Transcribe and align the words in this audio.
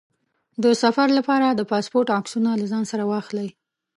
د 0.63 0.65
سفر 0.83 1.07
لپاره 1.17 1.47
د 1.51 1.61
پاسپورټ 1.71 2.07
عکسونه 2.17 2.49
له 2.61 2.65
ځان 2.71 2.83
سره 2.91 3.03
واخلئ. 3.11 3.49